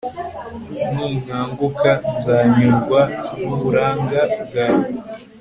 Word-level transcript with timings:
ninkanguka, 0.93 1.91
nzanyurwa 2.15 3.01
n'uburanga 3.45 4.21
bwawe 4.45 4.87